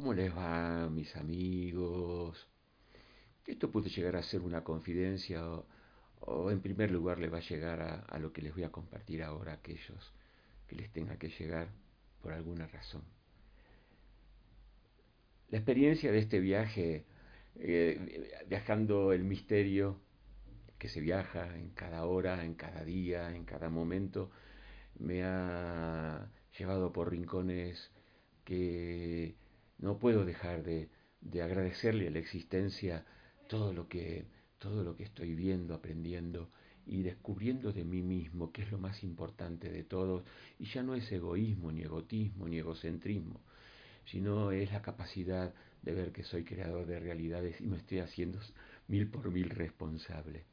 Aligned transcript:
¿Cómo 0.00 0.14
les 0.14 0.34
va, 0.34 0.88
mis 0.88 1.14
amigos? 1.14 2.48
Esto 3.46 3.70
puede 3.70 3.90
llegar 3.90 4.16
a 4.16 4.22
ser 4.22 4.40
una 4.40 4.64
confidencia 4.64 5.42
o, 6.20 6.50
en 6.50 6.62
primer 6.62 6.90
lugar 6.90 7.18
le 7.18 7.28
va 7.28 7.36
a 7.36 7.42
llegar 7.42 8.06
a, 8.08 8.18
lo 8.18 8.32
que 8.32 8.40
les 8.40 8.54
voy 8.54 8.64
a 8.64 8.72
compartir 8.72 9.22
ahora 9.22 9.52
a 9.52 9.54
aquellos 9.56 10.14
que 10.66 10.76
les 10.76 10.90
tenga 10.90 11.18
que 11.18 11.28
llegar 11.28 11.68
por 12.22 12.32
alguna 12.32 12.66
razón. 12.66 13.02
La 15.50 15.58
experiencia 15.58 16.10
de 16.10 16.20
este 16.20 16.40
viaje, 16.40 17.04
eh, 17.56 18.32
viajando 18.48 19.12
el 19.12 19.24
misterio 19.24 20.00
que 20.78 20.88
se 20.88 21.02
viaja 21.02 21.58
en 21.58 21.72
cada 21.72 22.06
hora, 22.06 22.42
en 22.46 22.54
cada 22.54 22.84
día, 22.84 23.36
en 23.36 23.44
cada 23.44 23.68
momento, 23.68 24.30
me 24.98 25.24
ha 25.24 26.30
llevado 26.58 26.90
por 26.90 27.10
rincones 27.10 27.90
que 28.46 29.36
no 29.80 29.98
puedo 29.98 30.24
dejar 30.24 30.62
de, 30.62 30.88
de 31.20 31.42
agradecerle 31.42 32.08
a 32.08 32.10
la 32.10 32.18
existencia 32.18 33.04
todo 33.48 33.72
lo 33.72 33.88
que 33.88 34.26
todo 34.60 34.84
lo 34.84 34.94
que 34.94 35.04
estoy 35.04 35.34
viendo, 35.34 35.74
aprendiendo 35.74 36.50
y 36.86 37.02
descubriendo 37.02 37.72
de 37.72 37.82
mí 37.82 38.02
mismo, 38.02 38.52
que 38.52 38.62
es 38.62 38.70
lo 38.70 38.78
más 38.78 39.02
importante 39.02 39.70
de 39.70 39.84
todos, 39.84 40.22
y 40.58 40.66
ya 40.66 40.82
no 40.82 40.94
es 40.94 41.10
egoísmo, 41.10 41.72
ni 41.72 41.80
egotismo, 41.82 42.46
ni 42.46 42.58
egocentrismo, 42.58 43.40
sino 44.04 44.52
es 44.52 44.70
la 44.70 44.82
capacidad 44.82 45.54
de 45.82 45.94
ver 45.94 46.12
que 46.12 46.24
soy 46.24 46.44
creador 46.44 46.86
de 46.86 47.00
realidades 47.00 47.58
y 47.60 47.66
me 47.66 47.78
estoy 47.78 48.00
haciendo 48.00 48.38
mil 48.86 49.08
por 49.08 49.30
mil 49.30 49.48
responsable. 49.48 50.44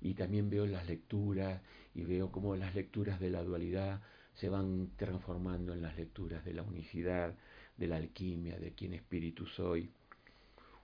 Y 0.00 0.14
también 0.14 0.48
veo 0.48 0.64
las 0.66 0.86
lecturas 0.86 1.60
y 1.94 2.04
veo 2.04 2.32
cómo 2.32 2.56
las 2.56 2.74
lecturas 2.74 3.20
de 3.20 3.28
la 3.28 3.42
dualidad 3.42 4.00
se 4.34 4.48
van 4.48 4.92
transformando 4.96 5.74
en 5.74 5.82
las 5.82 5.96
lecturas 5.96 6.44
de 6.46 6.54
la 6.54 6.62
unicidad, 6.62 7.36
de 7.80 7.88
la 7.88 7.96
alquimia, 7.96 8.58
de 8.58 8.72
quién 8.72 8.92
espíritu 8.92 9.46
soy. 9.46 9.90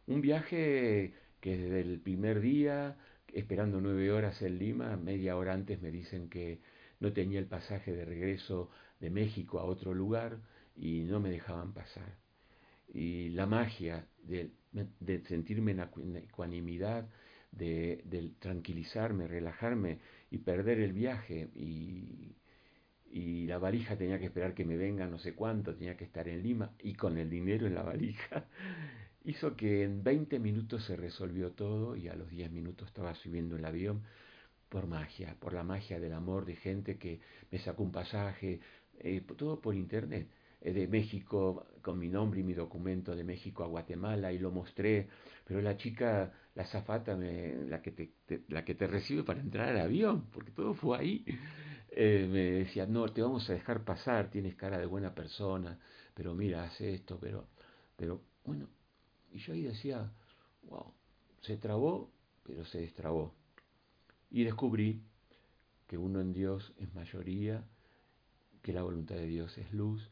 Un 0.07 0.21
viaje 0.23 1.13
que 1.41 1.59
desde 1.59 1.81
el 1.81 2.01
primer 2.01 2.41
día, 2.41 2.97
esperando 3.33 3.81
nueve 3.81 4.11
horas 4.11 4.41
en 4.41 4.59
Lima, 4.59 4.97
media 4.97 5.37
hora 5.37 5.53
antes 5.53 5.81
me 5.83 5.91
dicen 5.91 6.31
que 6.31 6.59
no 6.99 7.13
tenía 7.13 7.39
el 7.39 7.47
pasaje 7.47 7.93
de 7.93 8.07
regreso 8.07 8.71
de 8.99 9.11
México 9.11 9.61
a 9.61 9.65
otro 9.65 9.93
lugar 9.93 10.39
y 10.75 11.03
no 11.03 11.21
me 11.21 11.31
dejaban 11.31 11.75
pasar. 11.75 12.17
Y 12.95 13.29
la 13.31 13.47
magia 13.47 14.07
de, 14.23 14.51
sentirme 15.29 15.73
en 15.73 16.17
ecuanimidad, 16.17 17.07
de, 17.53 18.01
de, 18.05 18.31
tranquilizarme, 18.39 19.29
relajarme 19.29 19.99
y 20.31 20.39
perder 20.39 20.81
el 20.81 20.95
viaje 20.95 21.51
y, 21.55 22.35
y 23.11 23.47
la 23.47 23.59
valija 23.59 23.97
tenía 23.97 24.19
que 24.19 24.27
esperar 24.27 24.55
que 24.55 24.65
me 24.65 24.77
venga 24.77 25.07
no 25.07 25.19
sé 25.19 25.35
cuánto, 25.35 25.75
tenía 25.75 25.97
que 25.97 26.05
estar 26.05 26.29
en 26.29 26.43
Lima 26.43 26.73
y 26.83 26.95
con 26.95 27.19
el 27.19 27.31
dinero 27.31 27.67
en 27.67 27.75
la 27.75 27.83
valija 27.83 28.47
hizo 29.25 29.57
que 29.57 29.83
en 29.83 30.03
20 30.03 30.39
minutos 30.39 30.85
se 30.85 30.97
resolvió 30.97 31.53
todo 31.53 31.97
y 31.97 32.09
a 32.09 32.15
los 32.15 32.31
10 32.31 32.51
minutos 32.51 32.89
estaba 32.89 33.15
subiendo 33.15 33.57
el 33.57 33.65
avión 33.65 34.03
por 34.69 34.87
magia, 34.87 35.37
por 35.39 35.53
la 35.53 35.65
magia 35.65 36.01
del 36.01 36.13
amor 36.13 36.45
de 36.45 36.57
gente 36.57 36.99
que 36.99 37.21
me 37.51 37.59
sacó 37.59 37.83
un 37.83 37.93
pasaje, 37.93 38.61
eh, 38.99 39.23
todo 39.37 39.61
por 39.61 39.75
internet, 39.75 40.29
eh, 40.61 40.73
de 40.73 40.89
México 40.89 41.67
con 41.83 41.99
mi 41.99 42.09
nombre 42.09 42.41
y 42.41 42.43
mi 42.43 42.55
documento 42.55 43.15
de 43.15 43.25
México 43.25 43.63
a 43.63 43.69
Guatemala 43.69 44.33
y 44.33 44.39
lo 44.39 44.51
mostré, 44.51 45.09
pero 45.45 45.61
la 45.61 45.77
chica, 45.77 46.33
la 46.55 46.65
zafata, 46.65 47.17
la, 47.17 47.83
que 47.83 47.93
te, 47.93 48.11
la 48.49 48.65
que 48.65 48.75
te 48.75 48.87
recibe 48.87 49.23
para 49.23 49.41
entrar 49.41 49.69
al 49.69 49.81
avión, 49.81 50.27
porque 50.33 50.51
todo 50.51 50.75
fue 50.75 50.99
ahí, 50.99 51.25
eh, 51.97 52.29
me 52.31 52.43
decía, 52.65 52.87
no, 52.87 53.11
te 53.13 53.23
vamos 53.23 53.49
a 53.49 53.55
dejar 53.55 53.85
pasar, 53.85 54.31
tienes 54.31 54.55
cara 54.55 54.79
de 54.79 54.87
buena 54.87 55.15
persona, 55.15 55.79
pero 56.15 56.35
mira, 56.35 56.65
hace 56.65 56.95
esto, 56.95 57.19
pero, 57.21 57.49
pero 57.97 58.21
bueno, 58.45 58.69
y 59.33 59.39
yo 59.39 59.55
ahí 59.55 59.63
decía, 59.63 60.13
wow, 60.65 60.93
se 61.41 61.57
trabó, 61.57 62.11
pero 62.45 62.65
se 62.67 62.81
destrabó. 62.81 63.35
Y 64.31 64.45
descubrí 64.45 65.03
que 65.87 65.97
uno 65.97 66.21
en 66.21 66.33
Dios 66.33 66.73
es 66.79 66.95
mayoría, 66.95 67.65
que 68.63 68.73
la 68.73 68.83
voluntad 68.83 69.15
de 69.15 69.27
Dios 69.27 69.57
es 69.57 69.73
luz, 69.73 70.11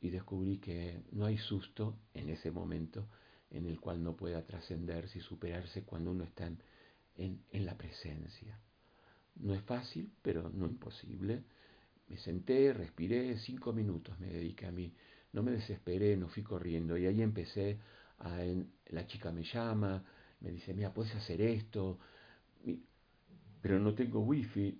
y 0.00 0.10
descubrí 0.10 0.58
que 0.58 1.02
no 1.12 1.26
hay 1.26 1.36
susto 1.36 1.96
en 2.14 2.30
ese 2.30 2.50
momento 2.50 3.06
en 3.50 3.66
el 3.66 3.78
cual 3.80 4.02
no 4.02 4.16
pueda 4.16 4.46
trascenderse 4.46 5.18
y 5.18 5.22
superarse 5.22 5.82
cuando 5.82 6.12
uno 6.12 6.24
está 6.24 6.46
en, 6.46 7.44
en, 7.50 7.66
la 7.66 7.76
presencia. 7.76 8.58
No 9.36 9.54
es 9.54 9.62
fácil, 9.62 10.10
pero 10.22 10.50
no 10.50 10.66
imposible. 10.66 11.42
Me 12.08 12.16
senté, 12.18 12.72
respiré, 12.72 13.38
cinco 13.38 13.72
minutos 13.72 14.18
me 14.18 14.26
dediqué 14.26 14.66
a 14.66 14.72
mí. 14.72 14.92
No 15.32 15.42
me 15.42 15.52
desesperé, 15.52 16.16
no 16.16 16.28
fui 16.28 16.42
corriendo 16.42 16.98
y 16.98 17.06
ahí 17.06 17.22
empecé 17.22 17.78
la 18.90 19.06
chica 19.06 19.32
me 19.32 19.42
llama, 19.42 20.02
me 20.40 20.50
dice, 20.50 20.74
mira, 20.74 20.92
puedes 20.92 21.14
hacer 21.14 21.40
esto, 21.40 21.98
pero 23.62 23.78
no 23.78 23.94
tengo 23.94 24.20
wifi. 24.20 24.78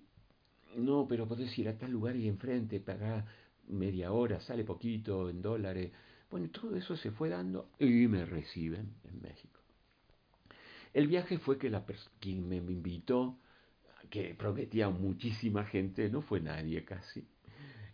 No, 0.77 1.05
pero 1.07 1.27
podés 1.27 1.57
ir 1.57 1.67
a 1.67 1.77
tal 1.77 1.91
lugar 1.91 2.15
y 2.15 2.27
enfrente, 2.27 2.79
pagar 2.79 3.25
media 3.67 4.11
hora, 4.11 4.39
sale 4.41 4.63
poquito 4.63 5.29
en 5.29 5.41
dólares. 5.41 5.91
Bueno, 6.29 6.49
todo 6.49 6.75
eso 6.75 6.95
se 6.95 7.11
fue 7.11 7.29
dando 7.29 7.71
y 7.77 8.07
me 8.07 8.25
reciben 8.25 8.93
en 9.03 9.21
México. 9.21 9.59
El 10.93 11.07
viaje 11.07 11.39
fue 11.39 11.57
que 11.57 11.69
la 11.69 11.85
quien 12.19 12.47
me 12.47 12.57
invitó, 12.57 13.37
que 14.09 14.35
prometía 14.35 14.89
muchísima 14.89 15.65
gente, 15.65 16.09
no 16.09 16.21
fue 16.21 16.39
nadie 16.41 16.83
casi. 16.83 17.27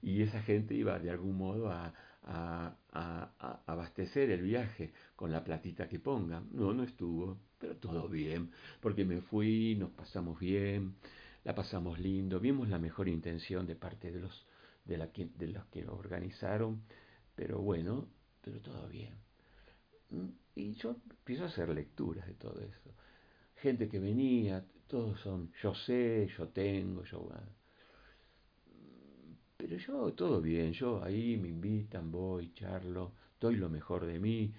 Y 0.01 0.21
esa 0.21 0.41
gente 0.43 0.73
iba 0.73 0.99
de 0.99 1.09
algún 1.09 1.37
modo 1.37 1.71
a, 1.71 1.93
a, 2.23 3.63
abastecer 3.65 4.29
el 4.31 4.41
viaje 4.41 4.91
con 5.15 5.31
la 5.31 5.43
platita 5.43 5.87
que 5.87 5.99
pongan. 5.99 6.49
No, 6.51 6.73
no 6.73 6.83
estuvo, 6.83 7.37
pero 7.57 7.77
todo 7.77 8.07
bien, 8.07 8.51
porque 8.81 9.05
me 9.05 9.21
fui, 9.21 9.75
nos 9.75 9.91
pasamos 9.91 10.39
bien, 10.39 10.95
la 11.43 11.55
pasamos 11.55 11.99
lindo, 11.99 12.39
vimos 12.39 12.69
la 12.69 12.79
mejor 12.79 13.07
intención 13.07 13.65
de 13.65 13.75
parte 13.75 14.11
de 14.11 14.19
los, 14.19 14.45
de, 14.85 14.97
la, 14.97 15.07
de 15.07 15.47
los 15.47 15.65
que 15.67 15.83
lo 15.83 15.95
organizaron, 15.95 16.83
pero 17.35 17.59
bueno, 17.59 18.07
pero 18.41 18.59
todo 18.59 18.87
bien. 18.87 19.13
Mm, 20.09 20.29
y 20.55 20.73
yo 20.73 20.97
empiezo 21.09 21.43
a 21.43 21.47
hacer 21.47 21.69
lecturas 21.69 22.27
de 22.27 22.33
todo 22.33 22.59
eso. 22.61 22.93
Gente 23.55 23.87
que 23.87 23.99
venía, 23.99 24.65
todos 24.87 25.19
son, 25.19 25.51
yo 25.61 25.73
sé, 25.75 26.27
yo 26.37 26.47
tengo, 26.49 27.03
yo... 27.03 27.29
Pero 29.57 29.77
yo, 29.77 30.13
todo 30.13 30.41
bien, 30.41 30.71
yo 30.71 31.03
ahí 31.03 31.35
me 31.37 31.47
invitan, 31.47 32.11
voy, 32.11 32.53
charlo, 32.53 33.13
doy 33.39 33.55
lo 33.55 33.69
mejor 33.69 34.05
de 34.05 34.19
mí, 34.19 34.53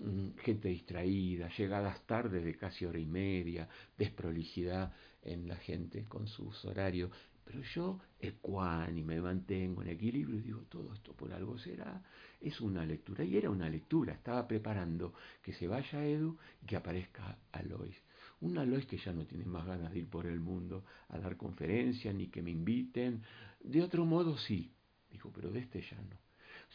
mm, 0.00 0.36
gente 0.38 0.68
distraída, 0.68 1.50
llegadas 1.56 2.00
tardes 2.06 2.44
de 2.44 2.56
casi 2.56 2.86
hora 2.86 2.98
y 2.98 3.06
media, 3.06 3.68
desprolijidad 3.96 4.92
en 5.22 5.48
la 5.48 5.56
gente 5.56 6.04
con 6.06 6.26
sus 6.26 6.64
horarios, 6.64 7.10
pero 7.48 7.62
yo 7.62 7.98
ecuánime, 8.20 9.14
me 9.14 9.22
mantengo 9.22 9.80
en 9.80 9.88
equilibrio 9.88 10.38
y 10.38 10.42
digo, 10.42 10.60
todo 10.68 10.92
esto 10.92 11.14
por 11.14 11.32
algo 11.32 11.56
será, 11.56 12.02
es 12.42 12.60
una 12.60 12.84
lectura, 12.84 13.24
y 13.24 13.38
era 13.38 13.48
una 13.48 13.70
lectura, 13.70 14.12
estaba 14.12 14.46
preparando 14.46 15.14
que 15.42 15.54
se 15.54 15.66
vaya 15.66 16.04
Edu 16.04 16.36
y 16.62 16.66
que 16.66 16.76
aparezca 16.76 17.38
Alois. 17.52 17.96
Un 18.42 18.58
Alois 18.58 18.84
que 18.84 18.98
ya 18.98 19.14
no 19.14 19.24
tiene 19.24 19.46
más 19.46 19.64
ganas 19.64 19.90
de 19.92 20.00
ir 20.00 20.10
por 20.10 20.26
el 20.26 20.40
mundo 20.40 20.84
a 21.08 21.18
dar 21.18 21.38
conferencias, 21.38 22.14
ni 22.14 22.26
que 22.26 22.42
me 22.42 22.50
inviten, 22.50 23.22
de 23.60 23.82
otro 23.82 24.04
modo 24.04 24.36
sí, 24.36 24.70
dijo, 25.10 25.32
pero 25.34 25.50
de 25.50 25.60
este 25.60 25.80
ya 25.80 25.96
no. 26.02 26.18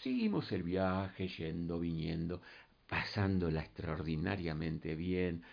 Seguimos 0.01 0.51
el 0.51 0.63
viaje, 0.63 1.27
yendo, 1.27 1.79
viniendo, 1.79 2.41
pasándola 2.87 3.61
extraordinariamente 3.61 4.95
bien, 4.95 5.43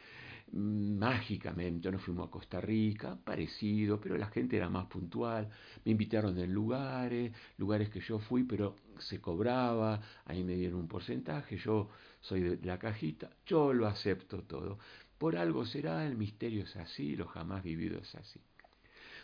mágicamente 0.52 1.90
nos 1.90 2.02
fuimos 2.02 2.28
a 2.28 2.30
Costa 2.30 2.60
Rica, 2.60 3.16
parecido, 3.22 4.00
pero 4.00 4.16
la 4.16 4.26
gente 4.28 4.56
era 4.56 4.68
más 4.68 4.86
puntual, 4.86 5.48
me 5.84 5.92
invitaron 5.92 6.38
en 6.38 6.52
lugares, 6.52 7.32
lugares 7.56 7.90
que 7.90 8.00
yo 8.00 8.18
fui, 8.18 8.44
pero 8.44 8.76
se 8.98 9.20
cobraba, 9.20 10.00
ahí 10.24 10.42
me 10.44 10.54
dieron 10.54 10.80
un 10.80 10.88
porcentaje, 10.88 11.56
yo 11.56 11.88
soy 12.20 12.40
de 12.40 12.66
la 12.66 12.78
cajita, 12.78 13.30
yo 13.46 13.72
lo 13.72 13.86
acepto 13.86 14.42
todo. 14.42 14.78
Por 15.18 15.36
algo 15.36 15.66
será, 15.66 16.06
el 16.06 16.16
misterio 16.16 16.64
es 16.64 16.76
así, 16.76 17.16
lo 17.16 17.26
jamás 17.26 17.62
vivido 17.62 17.98
es 17.98 18.14
así. 18.14 18.40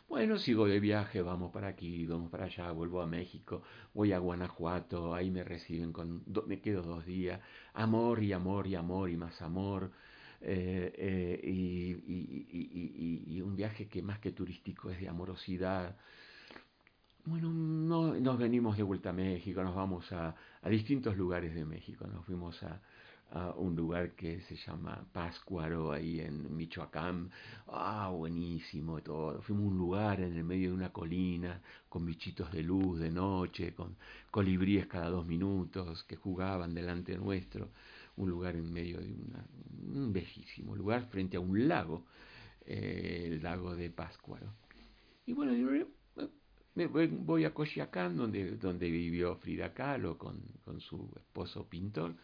Bueno, 0.09 0.39
sigo 0.39 0.67
de 0.67 0.79
viaje, 0.79 1.21
vamos 1.21 1.51
para 1.53 1.67
aquí, 1.67 2.07
vamos 2.07 2.31
para 2.31 2.45
allá, 2.45 2.71
vuelvo 2.71 3.03
a 3.03 3.07
México, 3.07 3.63
voy 3.93 4.13
a 4.13 4.19
Guanajuato, 4.19 5.15
ahí 5.15 5.33
me 5.33 5.43
reciben 5.43 5.93
con, 5.93 6.23
me 6.47 6.61
quedo 6.61 6.83
dos 6.83 7.05
días, 7.05 7.41
amor 7.75 8.23
y 8.23 8.33
amor 8.33 8.69
y 8.69 8.77
amor 8.77 9.11
y 9.11 9.17
más 9.17 9.43
amor, 9.43 9.91
eh, 10.41 10.93
eh, 10.97 11.41
y, 11.45 13.41
un 13.41 13.55
viaje 13.55 13.87
que 13.89 14.03
más 14.03 14.19
que 14.19 14.33
turístico 14.33 14.91
es 14.91 15.01
de 15.01 15.09
amorosidad. 15.09 15.97
bueno, 17.25 17.51
no, 17.53 18.15
nos 18.15 18.39
venimos 18.39 18.77
de 18.77 18.83
vuelta 18.83 19.11
a 19.11 19.13
México, 19.13 19.63
nos 19.63 19.75
vamos 19.75 20.11
a, 20.13 20.35
distintos 20.69 21.17
lugares 21.17 21.55
de 21.55 21.65
México. 21.65 22.07
Nos 22.07 22.25
fuimos 22.25 22.63
a, 22.65 22.81
a 23.31 23.51
un 23.53 23.75
lugar 23.77 24.13
que 24.13 24.41
se 24.43 24.57
llama 24.57 25.05
Páscuaro, 25.13 25.93
ahí 25.93 26.21
en 26.21 26.55
Michoacán. 26.57 27.31
Ah, 27.69 28.11
buenísimo 28.13 29.01
todo. 29.03 29.41
Fuimos 29.43 29.65
a 29.65 29.69
un 29.69 29.79
lugar 29.79 30.21
en 30.21 30.37
el 30.37 30.45
medio 30.45 30.71
de 30.71 30.77
una 30.77 30.93
colina, 30.93 31.61
con 31.89 32.05
bichitos 32.05 32.53
de 32.53 32.63
luz 32.63 32.99
de 33.01 33.11
noche, 33.11 33.75
con 33.75 33.97
colibríes 34.31 34.87
cada 34.87 35.11
dos 35.11 35.27
minutos 35.27 36.05
que 36.05 36.17
jugaban 36.17 36.75
delante 36.75 37.17
nuestro. 37.17 37.71
Un 38.17 38.31
lugar 38.31 38.57
en 38.57 38.73
medio 38.73 38.99
de 38.99 39.07
un 39.07 40.13
bellísimo 40.13 40.75
lugar 40.75 41.07
frente 41.09 41.37
a 41.37 41.41
un 41.41 41.69
lago, 41.69 42.05
eh, 42.65 43.25
el 43.27 43.43
lago 43.43 43.77
de 43.77 43.91
Páscuaro. 43.91 44.55
Y 45.27 45.33
bueno, 45.33 45.53
me 46.75 46.87
voy 46.87 47.45
a 47.45 47.55
Coyoacán, 47.55 48.17
donde, 48.17 48.57
donde 48.57 48.91
vivió 48.91 49.37
Frida 49.37 49.73
Kahlo 49.73 50.19
con, 50.19 50.41
con 50.65 50.81
su 50.81 51.11
esposo 51.17 51.69
pintor 51.69 52.15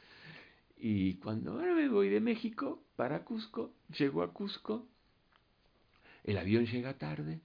y 0.85 1.15
cuando 1.19 1.53
ahora 1.53 1.77
me 1.77 1.89
voy 1.89 2.09
de 2.09 2.19
México 2.19 2.83
para 2.97 3.25
Cusco, 3.25 3.73
llego 3.97 4.21
a 4.25 4.33
Cusco, 4.33 4.89
el 6.25 6.37
avión 6.37 6.67
llega 6.67 6.99
tarde, 6.99 7.41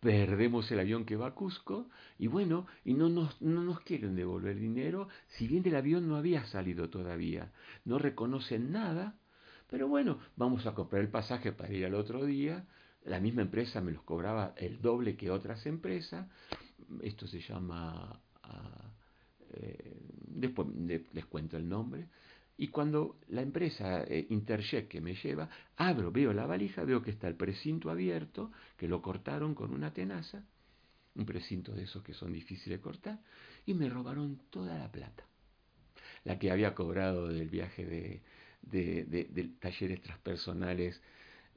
perdemos 0.00 0.70
el 0.70 0.80
avión 0.80 1.04
que 1.04 1.16
va 1.16 1.28
a 1.28 1.34
Cusco 1.34 1.88
y 2.18 2.26
bueno, 2.26 2.66
y 2.84 2.94
no 2.94 3.08
nos, 3.08 3.40
no 3.42 3.62
nos 3.62 3.80
quieren 3.80 4.14
devolver 4.14 4.56
dinero, 4.56 5.08
si 5.36 5.48
bien 5.48 5.66
el 5.66 5.76
avión 5.76 6.08
no 6.08 6.16
había 6.16 6.44
salido 6.46 6.88
todavía, 6.88 7.52
no 7.84 7.98
reconocen 7.98 8.72
nada, 8.72 9.18
pero 9.68 9.88
bueno, 9.88 10.18
vamos 10.36 10.66
a 10.66 10.74
comprar 10.74 11.02
el 11.02 11.10
pasaje 11.10 11.52
para 11.52 11.72
ir 11.72 11.84
al 11.84 11.94
otro 11.94 12.24
día, 12.24 12.64
la 13.04 13.20
misma 13.20 13.42
empresa 13.42 13.80
me 13.80 13.92
los 13.92 14.02
cobraba 14.02 14.54
el 14.56 14.80
doble 14.80 15.16
que 15.16 15.30
otras 15.30 15.66
empresas, 15.66 16.26
esto 17.02 17.26
se 17.26 17.40
llama, 17.40 18.20
ah, 18.42 18.92
eh, 19.50 19.96
después 20.26 20.68
les 21.12 21.26
cuento 21.26 21.56
el 21.56 21.68
nombre, 21.68 22.08
y 22.58 22.68
cuando 22.68 23.20
la 23.28 23.40
empresa 23.40 24.02
eh, 24.02 24.26
Interjet 24.30 24.88
que 24.88 25.00
me 25.00 25.14
lleva, 25.14 25.48
abro, 25.76 26.10
veo 26.10 26.32
la 26.32 26.44
valija, 26.44 26.82
veo 26.82 27.00
que 27.00 27.12
está 27.12 27.28
el 27.28 27.36
precinto 27.36 27.88
abierto, 27.88 28.50
que 28.76 28.88
lo 28.88 29.00
cortaron 29.00 29.54
con 29.54 29.72
una 29.72 29.92
tenaza, 29.92 30.42
un 31.14 31.24
precinto 31.24 31.72
de 31.72 31.84
esos 31.84 32.02
que 32.02 32.14
son 32.14 32.32
difíciles 32.32 32.80
de 32.80 32.82
cortar, 32.82 33.20
y 33.64 33.74
me 33.74 33.88
robaron 33.88 34.40
toda 34.50 34.76
la 34.76 34.90
plata. 34.90 35.24
La 36.24 36.36
que 36.36 36.50
había 36.50 36.74
cobrado 36.74 37.28
del 37.28 37.48
viaje 37.48 37.86
de, 37.86 38.22
de, 38.62 39.04
de 39.04 39.44
talleres 39.60 40.02
transpersonales 40.02 41.00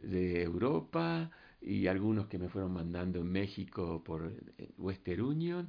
de 0.03 0.44
Europa 0.44 1.31
y 1.62 1.88
algunos 1.88 2.27
que 2.27 2.38
me 2.38 2.50
fueron 2.50 2.74
mandando 2.74 3.19
en 3.19 3.31
México 3.31 4.03
por 4.03 4.31
eh, 4.57 4.69
Western 4.77 5.21
Union, 5.21 5.68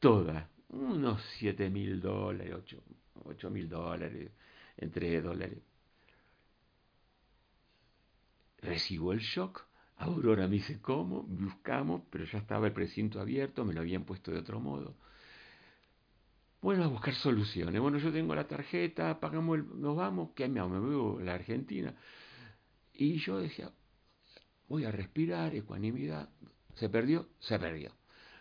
toda, 0.00 0.50
unos 0.68 1.22
7 1.38 1.70
mil 1.70 1.98
dólares, 1.98 2.54
8 3.24 3.50
mil 3.50 3.70
dólares 3.70 4.32
entre 4.76 5.20
dólares. 5.20 5.62
Recibo 8.58 9.12
el 9.12 9.20
shock, 9.20 9.66
Aurora 9.98 10.46
me 10.48 10.56
dice 10.56 10.80
cómo, 10.80 11.22
buscamos, 11.22 12.02
pero 12.10 12.24
ya 12.24 12.38
estaba 12.38 12.66
el 12.66 12.72
precinto 12.72 13.20
abierto, 13.20 13.64
me 13.64 13.72
lo 13.72 13.80
habían 13.80 14.04
puesto 14.04 14.30
de 14.30 14.38
otro 14.38 14.60
modo. 14.60 14.96
Bueno, 16.60 16.84
a 16.84 16.88
buscar 16.88 17.14
soluciones. 17.14 17.80
Bueno, 17.80 17.98
yo 17.98 18.12
tengo 18.12 18.34
la 18.34 18.46
tarjeta, 18.46 19.20
pagamos, 19.20 19.64
nos 19.76 19.96
vamos, 19.96 20.30
¿qué 20.34 20.48
me 20.48 20.60
hago? 20.60 20.68
Me 20.68 20.80
veo 20.80 21.20
la 21.20 21.34
Argentina. 21.34 21.94
Y 22.92 23.18
yo 23.18 23.38
decía, 23.38 23.70
voy 24.68 24.84
a 24.84 24.90
respirar, 24.90 25.54
ecuanimidad. 25.54 26.28
¿Se 26.74 26.88
perdió? 26.88 27.28
Se 27.38 27.58
perdió. 27.58 27.92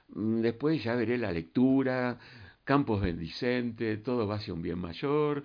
Mm, 0.10 0.42
después 0.42 0.84
ya 0.84 0.96
veré 0.96 1.18
la 1.18 1.32
lectura, 1.32 2.18
campos 2.64 3.02
bendicentes, 3.02 4.02
todo 4.04 4.28
va 4.28 4.36
hacia 4.36 4.54
un 4.54 4.62
bien 4.62 4.80
mayor, 4.80 5.44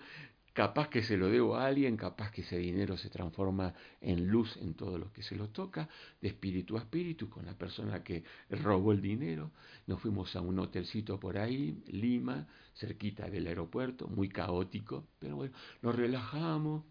capaz 0.52 0.88
que 0.88 1.02
se 1.02 1.16
lo 1.16 1.28
debo 1.28 1.56
a 1.56 1.66
alguien, 1.66 1.96
capaz 1.96 2.30
que 2.30 2.42
ese 2.42 2.58
dinero 2.58 2.96
se 2.96 3.08
transforma 3.08 3.72
en 4.00 4.26
luz 4.26 4.56
en 4.56 4.74
todo 4.74 4.98
lo 4.98 5.12
que 5.12 5.22
se 5.22 5.36
lo 5.36 5.48
toca, 5.48 5.88
de 6.20 6.28
espíritu 6.28 6.76
a 6.76 6.80
espíritu, 6.80 7.28
con 7.28 7.46
la 7.46 7.54
persona 7.54 8.02
que 8.02 8.24
robó 8.50 8.92
el 8.92 9.00
dinero. 9.00 9.52
Nos 9.86 10.00
fuimos 10.00 10.34
a 10.36 10.40
un 10.40 10.58
hotelcito 10.58 11.20
por 11.20 11.38
ahí, 11.38 11.82
Lima, 11.88 12.46
cerquita 12.74 13.28
del 13.28 13.46
aeropuerto, 13.46 14.08
muy 14.08 14.28
caótico, 14.28 15.06
pero 15.18 15.36
bueno, 15.36 15.54
nos 15.82 15.94
relajamos. 15.94 16.84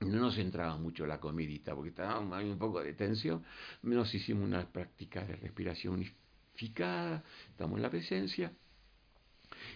No 0.00 0.18
nos 0.18 0.38
entraba 0.38 0.78
mucho 0.78 1.06
la 1.06 1.20
comidita 1.20 1.74
porque 1.74 1.90
estaba 1.90 2.18
un 2.18 2.58
poco 2.58 2.82
de 2.82 2.94
tensión. 2.94 3.44
Nos 3.82 4.14
hicimos 4.14 4.44
una 4.44 4.66
práctica 4.66 5.22
de 5.24 5.36
respiración 5.36 5.92
unificada, 5.92 7.22
estamos 7.50 7.76
en 7.76 7.82
la 7.82 7.90
presencia 7.90 8.50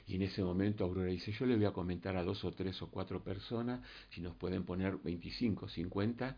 y 0.07 0.17
en 0.17 0.23
ese 0.23 0.43
momento 0.43 0.85
Aurora 0.85 1.09
dice, 1.09 1.33
yo 1.33 1.47
le 1.47 1.57
voy 1.57 1.65
a 1.65 1.73
comentar 1.73 2.17
a 2.17 2.25
dos 2.25 2.45
o 2.45 2.53
tres 2.53 2.81
o 2.83 2.89
cuatro 2.89 3.23
personas 3.23 3.81
si 4.11 4.21
nos 4.21 4.35
pueden 4.37 4.65
poner 4.65 4.99
25, 4.99 5.69
50 5.69 6.37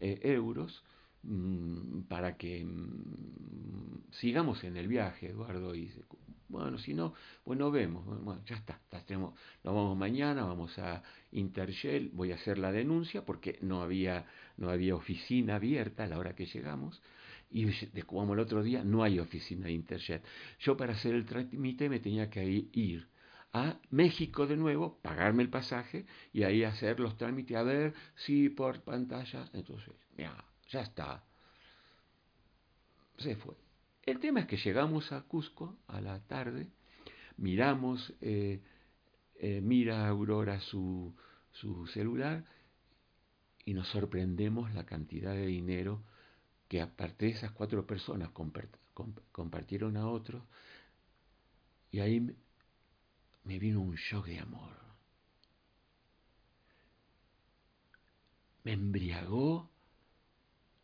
eh, 0.00 0.20
euros 0.22 0.82
mm, 1.24 2.02
para 2.02 2.36
que 2.36 2.64
mm, 2.64 4.12
sigamos 4.12 4.62
en 4.62 4.76
el 4.76 4.86
viaje, 4.86 5.30
Eduardo. 5.30 5.74
Y 5.74 5.86
dice, 5.86 6.02
bueno, 6.48 6.78
si 6.78 6.94
no, 6.94 7.12
bueno, 7.44 7.70
vemos, 7.70 8.04
bueno, 8.22 8.40
ya 8.46 8.56
está, 8.56 8.80
nos 9.10 9.34
vamos 9.62 9.96
mañana, 9.96 10.44
vamos 10.44 10.78
a 10.78 11.02
Intershell, 11.32 12.10
voy 12.12 12.32
a 12.32 12.36
hacer 12.36 12.58
la 12.58 12.72
denuncia 12.72 13.24
porque 13.24 13.58
no 13.60 13.82
había, 13.82 14.26
no 14.58 14.70
había 14.70 14.94
oficina 14.94 15.56
abierta 15.56 16.04
a 16.04 16.06
la 16.06 16.18
hora 16.18 16.34
que 16.34 16.46
llegamos 16.46 17.00
y 17.50 17.66
como 18.02 18.34
el 18.34 18.40
otro 18.40 18.62
día, 18.62 18.84
no 18.84 19.02
hay 19.02 19.18
oficina 19.18 19.66
de 19.66 19.72
Interjet. 19.72 20.22
Yo 20.60 20.76
para 20.76 20.92
hacer 20.92 21.14
el 21.14 21.24
trámite 21.24 21.88
me 21.88 21.98
tenía 21.98 22.28
que 22.28 22.44
ir 22.72 23.08
a 23.52 23.78
México 23.90 24.46
de 24.46 24.56
nuevo, 24.56 24.98
pagarme 25.00 25.42
el 25.42 25.48
pasaje 25.48 26.04
y 26.32 26.42
ahí 26.42 26.64
hacer 26.64 27.00
los 27.00 27.16
trámites, 27.16 27.56
a 27.56 27.62
ver 27.62 27.94
si 28.16 28.50
por 28.50 28.82
pantalla. 28.82 29.48
Entonces, 29.54 29.94
ya, 30.16 30.80
está. 30.80 31.24
Se 33.16 33.36
fue. 33.36 33.54
El 34.04 34.20
tema 34.20 34.40
es 34.40 34.46
que 34.46 34.58
llegamos 34.58 35.10
a 35.12 35.22
Cusco 35.22 35.78
a 35.86 36.00
la 36.00 36.20
tarde, 36.26 36.68
miramos, 37.38 38.12
eh, 38.20 38.60
eh, 39.36 39.60
mira 39.62 40.06
Aurora 40.06 40.60
su, 40.60 41.14
su 41.52 41.86
celular 41.88 42.44
y 43.68 43.74
nos 43.74 43.88
sorprendemos 43.88 44.72
la 44.72 44.86
cantidad 44.86 45.34
de 45.34 45.44
dinero 45.44 46.02
que 46.68 46.80
aparte 46.80 47.26
de 47.26 47.32
esas 47.32 47.50
cuatro 47.50 47.86
personas 47.86 48.30
compartieron 49.30 49.98
a 49.98 50.08
otros, 50.08 50.42
y 51.90 52.00
ahí 52.00 52.34
me 53.44 53.58
vino 53.58 53.82
un 53.82 53.94
shock 53.96 54.24
de 54.24 54.38
amor. 54.38 54.72
Me 58.64 58.72
embriagó 58.72 59.68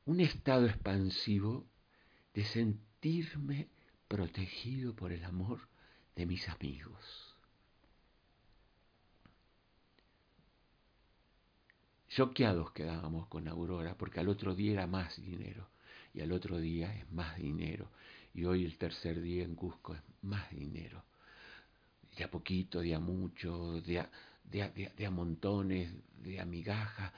un 0.04 0.20
estado 0.20 0.66
expansivo 0.66 1.64
de 2.34 2.44
sentirme 2.44 3.68
protegido 4.08 4.94
por 4.94 5.10
el 5.10 5.24
amor 5.24 5.70
de 6.16 6.26
mis 6.26 6.46
amigos. 6.50 7.33
Choqueados 12.14 12.70
quedábamos 12.70 13.26
con 13.26 13.48
Aurora 13.48 13.96
porque 13.98 14.20
al 14.20 14.28
otro 14.28 14.54
día 14.54 14.74
era 14.74 14.86
más 14.86 15.20
dinero 15.20 15.68
y 16.12 16.20
al 16.20 16.30
otro 16.30 16.58
día 16.58 16.94
es 16.94 17.10
más 17.10 17.36
dinero. 17.36 17.90
Y 18.32 18.44
hoy 18.44 18.64
el 18.64 18.78
tercer 18.78 19.20
día 19.20 19.42
en 19.42 19.56
Cusco 19.56 19.94
es 19.96 20.00
más 20.22 20.48
dinero. 20.52 21.02
De 22.16 22.22
a 22.22 22.30
poquito, 22.30 22.78
de 22.78 22.94
a 22.94 23.00
mucho, 23.00 23.80
de 23.80 23.98
a, 23.98 24.10
de 24.44 25.10
montones, 25.10 25.92
de 26.22 26.38
a 26.38 26.44
migajas, 26.44 27.12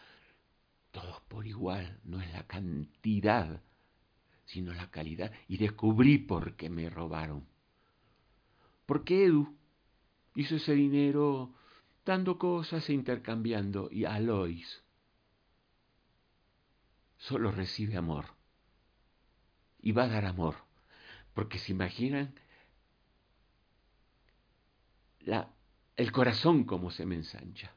todos 0.93 1.21
por 1.29 1.47
igual. 1.47 2.01
No 2.05 2.23
es 2.23 2.33
la 2.33 2.47
cantidad, 2.47 3.61
sino 4.47 4.73
la 4.73 4.91
calidad. 4.91 5.31
Y 5.47 5.59
descubrí 5.59 6.17
por 6.17 6.57
qué 6.57 6.71
me 6.71 6.89
robaron. 6.89 7.47
Porque 8.87 9.27
Edu 9.27 9.59
hizo 10.37 10.57
ese 10.57 10.73
dinero 10.73 11.53
dando 12.07 12.39
cosas 12.39 12.89
e 12.89 12.95
intercambiando. 12.95 13.91
Y 13.93 14.07
Alois 14.07 14.86
solo 17.19 17.51
recibe 17.51 17.97
amor 17.97 18.37
y 19.81 19.93
va 19.93 20.05
a 20.05 20.09
dar 20.09 20.25
amor. 20.25 20.57
Porque 21.35 21.59
se 21.59 21.73
imaginan 21.73 22.35
la, 25.21 25.51
el 25.97 26.13
corazón 26.13 26.65
como 26.65 26.91
se 26.91 27.07
me 27.07 27.15
ensancha. 27.15 27.73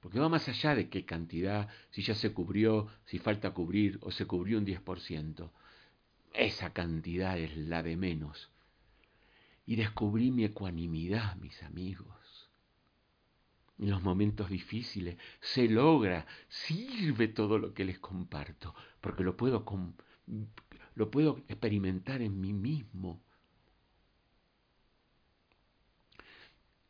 Porque 0.00 0.20
va 0.20 0.28
más 0.28 0.48
allá 0.48 0.74
de 0.74 0.88
qué 0.88 1.04
cantidad, 1.04 1.68
si 1.90 2.02
ya 2.02 2.14
se 2.14 2.32
cubrió, 2.32 2.88
si 3.06 3.18
falta 3.18 3.50
cubrir 3.50 3.98
o 4.02 4.10
se 4.10 4.26
cubrió 4.26 4.58
un 4.58 4.64
10%. 4.64 5.50
Esa 6.34 6.72
cantidad 6.72 7.36
es 7.38 7.56
la 7.56 7.82
de 7.82 7.96
menos. 7.96 8.48
Y 9.66 9.76
descubrí 9.76 10.30
mi 10.30 10.44
ecuanimidad, 10.44 11.36
mis 11.36 11.62
amigos 11.62 12.47
en 13.78 13.90
los 13.90 14.02
momentos 14.02 14.50
difíciles, 14.50 15.16
se 15.40 15.68
logra, 15.68 16.26
sirve 16.48 17.28
todo 17.28 17.58
lo 17.58 17.74
que 17.74 17.84
les 17.84 17.98
comparto, 17.98 18.74
porque 19.00 19.22
lo 19.22 19.36
puedo, 19.36 19.64
lo 20.94 21.10
puedo 21.10 21.38
experimentar 21.48 22.22
en 22.22 22.40
mí 22.40 22.52
mismo. 22.52 23.22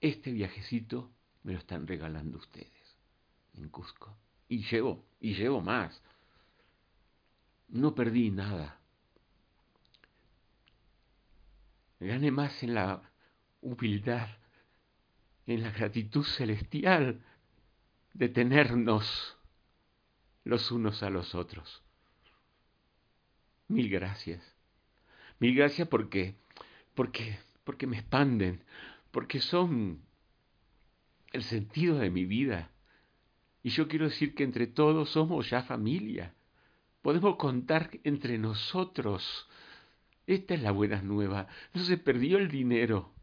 Este 0.01 0.33
viajecito 0.33 1.11
me 1.43 1.53
lo 1.53 1.59
están 1.59 1.87
regalando 1.87 2.39
ustedes 2.39 2.97
en 3.55 3.69
Cusco. 3.69 4.17
Y 4.49 4.63
llevo, 4.63 5.05
y 5.21 5.35
llevo 5.35 5.61
más. 5.61 6.03
No 7.69 7.95
perdí 7.95 8.31
nada. 8.31 8.81
Gané 12.01 12.31
más 12.31 12.63
en 12.63 12.75
la 12.75 13.03
humildad 13.61 14.38
en 15.49 15.63
la 15.63 15.71
gratitud 15.71 16.25
celestial 16.25 17.25
de 18.13 18.29
tenernos 18.29 19.37
los 20.45 20.71
unos 20.71 21.03
a 21.03 21.09
los 21.09 21.35
otros. 21.35 21.83
Mil 23.67 23.89
gracias. 23.89 24.43
Mil 25.39 25.55
gracias 25.55 25.89
porque, 25.89 26.35
porque, 26.95 27.39
porque 27.65 27.87
me 27.87 27.99
expanden, 27.99 28.63
porque 29.11 29.41
son 29.41 30.03
el 31.33 31.43
sentido 31.43 31.99
de 31.99 32.11
mi 32.11 32.27
vida. 32.27 32.71
Y 33.63 33.71
yo 33.71 33.89
quiero 33.89 34.05
decir 34.05 34.35
que 34.35 34.45
entre 34.45 34.67
todos 34.67 35.11
somos 35.11 35.49
ya 35.49 35.63
familia. 35.63 36.35
Podemos 37.01 37.37
contar 37.37 37.91
entre 38.05 38.37
nosotros. 38.37 39.49
Esta 40.27 40.53
es 40.53 40.63
la 40.63 40.73
buena 40.73 41.01
nueva. 41.01 41.47
No 41.73 41.85
se 41.85 41.97
perdió 41.97 42.37
el 42.37 42.49
dinero. 42.51 43.15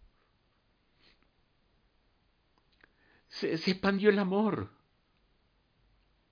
Se, 3.39 3.57
se 3.57 3.71
expandió 3.71 4.09
el 4.09 4.19
amor. 4.19 4.69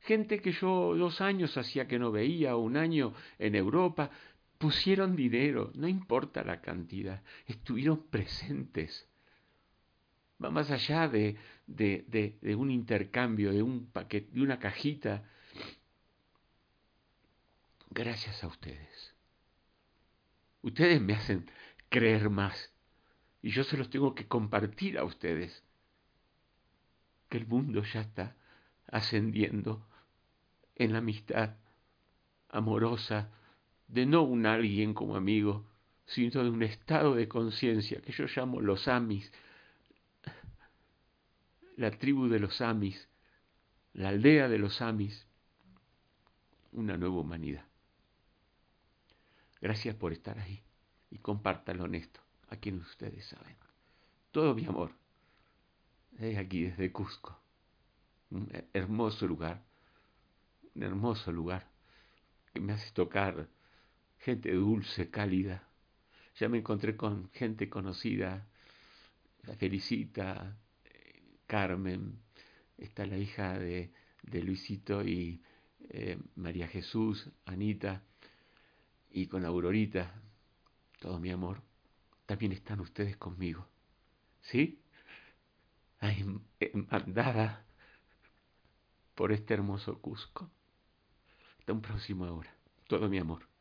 Gente 0.01 0.41
que 0.41 0.51
yo 0.51 0.95
dos 0.97 1.21
años 1.21 1.57
hacía 1.57 1.87
que 1.87 1.97
no 1.97 2.11
veía, 2.11 2.57
un 2.57 2.75
año 2.75 3.13
en 3.39 3.55
Europa, 3.55 4.09
pusieron 4.57 5.15
dinero, 5.15 5.71
no 5.75 5.87
importa 5.87 6.43
la 6.43 6.61
cantidad, 6.61 7.21
estuvieron 7.47 8.07
presentes. 8.07 9.07
Va 10.43 10.49
más 10.51 10.71
allá 10.71 11.07
de, 11.07 11.37
de, 11.67 12.37
de, 12.41 12.55
un 12.55 12.69
intercambio, 12.69 13.53
de, 13.53 13.61
un 13.61 13.87
paquete, 13.91 14.31
de 14.33 14.41
una 14.41 14.59
cajita. 14.59 15.23
Gracias 17.89 18.43
a 18.43 18.47
ustedes. 18.47 19.15
Ustedes 20.61 21.01
me 21.01 21.13
hacen 21.13 21.49
creer 21.89 22.29
más 22.29 22.73
y 23.41 23.51
yo 23.51 23.63
se 23.63 23.77
los 23.77 23.89
tengo 23.89 24.15
que 24.15 24.27
compartir 24.27 24.97
a 24.97 25.05
ustedes. 25.05 25.62
Que 27.33 27.39
el 27.39 27.47
mundo 27.47 27.81
ya 27.81 28.01
está 28.01 28.35
ascendiendo 28.85 29.83
en 30.75 30.93
la 30.93 30.99
amistad 30.99 31.55
amorosa 32.49 33.31
de 33.87 34.05
no 34.05 34.21
un 34.21 34.45
alguien 34.45 34.93
como 34.93 35.15
amigo, 35.15 35.65
sino 36.05 36.43
de 36.43 36.51
un 36.51 36.61
estado 36.61 37.15
de 37.15 37.27
conciencia 37.27 37.99
que 38.01 38.11
yo 38.11 38.25
llamo 38.27 38.61
los 38.61 38.87
amis, 38.87 39.33
la 41.75 41.89
tribu 41.89 42.27
de 42.27 42.39
los 42.39 42.61
amis, 42.61 43.09
la 43.93 44.09
aldea 44.09 44.47
de 44.47 44.59
los 44.59 44.79
amis, 44.83 45.25
una 46.71 46.97
nueva 46.97 47.15
humanidad. 47.15 47.65
Gracias 49.59 49.95
por 49.95 50.13
estar 50.13 50.37
ahí 50.37 50.61
y 51.09 51.17
compártalo 51.17 51.85
honesto 51.85 52.21
a 52.49 52.57
quien 52.57 52.79
ustedes 52.81 53.25
saben. 53.25 53.55
Todo 54.31 54.53
mi 54.53 54.67
amor, 54.67 54.91
aquí, 56.37 56.63
desde 56.63 56.91
Cusco, 56.91 57.39
un 58.31 58.49
hermoso 58.73 59.27
lugar 59.27 59.61
un 60.75 60.83
hermoso 60.83 61.31
lugar 61.31 61.67
que 62.53 62.59
me 62.59 62.73
hace 62.73 62.91
tocar 62.91 63.47
gente 64.19 64.51
dulce, 64.53 65.09
cálida. 65.09 65.67
Ya 66.39 66.49
me 66.49 66.59
encontré 66.59 66.95
con 66.95 67.29
gente 67.31 67.69
conocida, 67.69 68.47
la 69.43 69.55
Felicita, 69.55 70.57
Carmen, 71.45 72.19
está 72.77 73.05
la 73.05 73.17
hija 73.17 73.59
de, 73.59 73.91
de 74.23 74.41
Luisito 74.41 75.03
y 75.03 75.41
eh, 75.89 76.17
María 76.35 76.67
Jesús, 76.67 77.29
Anita, 77.45 78.01
y 79.11 79.27
con 79.27 79.45
Aurorita, 79.45 80.11
todo 80.99 81.19
mi 81.19 81.29
amor. 81.29 81.61
También 82.25 82.53
están 82.53 82.79
ustedes 82.79 83.17
conmigo. 83.17 83.67
¿Sí? 84.41 84.79
Ay, 86.03 86.25
mandada 86.91 87.65
por 89.15 89.31
este 89.31 89.53
hermoso 89.53 90.01
Cusco. 90.01 90.51
Hasta 91.59 91.71
un 91.71 91.81
próximo 91.81 92.25
ahora. 92.25 92.53
Todo 92.87 93.07
mi 93.07 93.19
amor. 93.19 93.52